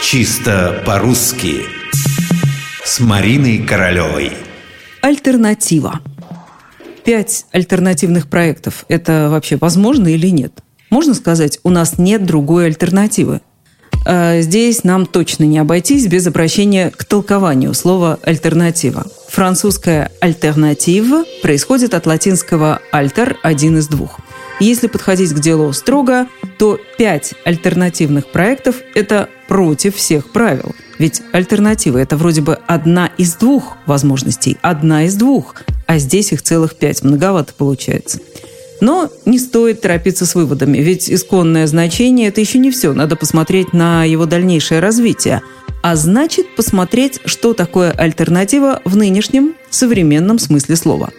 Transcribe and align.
Чисто 0.00 0.82
по-русски 0.86 1.62
С 2.84 3.00
Мариной 3.00 3.58
Королевой 3.58 4.32
Альтернатива 5.02 6.00
Пять 7.04 7.46
альтернативных 7.50 8.28
проектов– 8.28 8.84
это 8.88 9.28
вообще 9.28 9.56
возможно 9.56 10.06
или 10.06 10.28
нет? 10.28 10.52
Можно 10.90 11.14
сказать, 11.14 11.58
у 11.64 11.70
нас 11.70 11.98
нет 11.98 12.24
другой 12.24 12.66
альтернативы. 12.66 13.40
А 14.06 14.40
здесь 14.40 14.84
нам 14.84 15.04
точно 15.04 15.44
не 15.44 15.58
обойтись 15.58 16.06
без 16.06 16.26
обращения 16.26 16.90
к 16.90 17.04
толкованию 17.04 17.74
слова 17.74 18.18
«альтернатива». 18.22 19.04
Французское 19.28 20.12
«альтернатива» 20.20 21.24
происходит 21.42 21.92
от 21.94 22.06
латинского 22.06 22.80
«альтер»– 22.92 23.36
один 23.42 23.78
из 23.78 23.88
двух. 23.88 24.20
Если 24.60 24.88
подходить 24.88 25.32
к 25.32 25.38
делу 25.38 25.72
строго, 25.72 26.26
то 26.58 26.80
пять 26.98 27.34
альтернативных 27.44 28.26
проектов– 28.26 28.76
это 28.94 29.28
против 29.46 29.94
всех 29.94 30.32
правил. 30.32 30.74
Ведь 30.98 31.22
альтернатива– 31.32 31.98
это 31.98 32.16
вроде 32.16 32.40
бы 32.40 32.58
одна 32.66 33.10
из 33.18 33.34
двух 33.34 33.76
возможностей, 33.86 34.58
одна 34.60 35.04
из 35.04 35.14
двух, 35.14 35.54
а 35.86 35.98
здесь 35.98 36.32
их 36.32 36.42
целых 36.42 36.74
пять, 36.74 37.04
многовато 37.04 37.54
получается. 37.54 38.18
Но 38.80 39.10
не 39.24 39.38
стоит 39.38 39.80
торопиться 39.80 40.26
с 40.26 40.34
выводами, 40.34 40.78
ведь 40.78 41.08
исконное 41.08 41.66
значение– 41.68 42.28
это 42.28 42.40
еще 42.40 42.58
не 42.58 42.72
все. 42.72 42.92
Надо 42.92 43.14
посмотреть 43.14 43.72
на 43.72 44.04
его 44.04 44.26
дальнейшее 44.26 44.80
развитие. 44.80 45.40
А 45.82 45.94
значит, 45.94 46.56
посмотреть, 46.56 47.20
что 47.24 47.54
такое 47.54 47.92
альтернатива 47.92 48.82
в 48.84 48.96
нынешнем 48.96 49.54
современном 49.70 50.40
смысле 50.40 50.74
слова. 50.74 51.10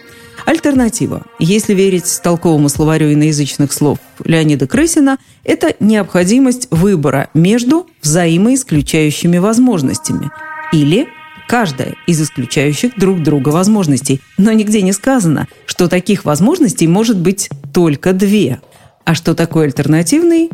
Альтернатива, 0.46 1.22
если 1.38 1.74
верить 1.74 2.20
толковому 2.22 2.68
словарю 2.68 3.12
иноязычных 3.12 3.72
слов 3.72 3.98
Леонида 4.24 4.66
Крысина, 4.66 5.18
это 5.44 5.74
необходимость 5.80 6.68
выбора 6.70 7.28
между 7.34 7.86
взаимоисключающими 8.02 9.38
возможностями 9.38 10.30
или 10.72 11.08
каждая 11.48 11.96
из 12.06 12.22
исключающих 12.22 12.92
друг 12.96 13.22
друга 13.22 13.48
возможностей. 13.48 14.20
Но 14.38 14.52
нигде 14.52 14.82
не 14.82 14.92
сказано, 14.92 15.48
что 15.66 15.88
таких 15.88 16.24
возможностей 16.24 16.86
может 16.86 17.18
быть 17.18 17.50
только 17.72 18.12
две. 18.12 18.60
А 19.04 19.14
что 19.14 19.34
такое 19.34 19.64
альтернативный? 19.66 20.50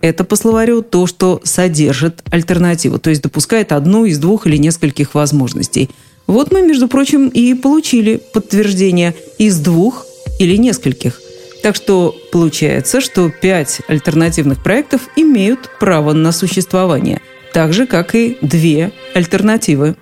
Это 0.00 0.24
по 0.24 0.34
словарю 0.34 0.82
то, 0.82 1.06
что 1.06 1.40
содержит 1.44 2.22
альтернативу, 2.30 2.98
то 2.98 3.10
есть 3.10 3.22
допускает 3.22 3.70
одну 3.70 4.06
из 4.06 4.18
двух 4.18 4.46
или 4.46 4.56
нескольких 4.56 5.14
возможностей. 5.14 5.90
Вот 6.26 6.52
мы, 6.52 6.62
между 6.62 6.88
прочим, 6.88 7.28
и 7.28 7.54
получили 7.54 8.20
подтверждение 8.32 9.14
из 9.38 9.58
двух 9.58 10.06
или 10.38 10.56
нескольких. 10.56 11.20
Так 11.62 11.76
что 11.76 12.14
получается, 12.32 13.00
что 13.00 13.30
пять 13.30 13.80
альтернативных 13.88 14.62
проектов 14.62 15.02
имеют 15.16 15.68
право 15.78 16.12
на 16.12 16.32
существование, 16.32 17.20
так 17.52 17.72
же, 17.72 17.86
как 17.86 18.14
и 18.14 18.38
две 18.40 18.92
альтернативы 19.14 19.96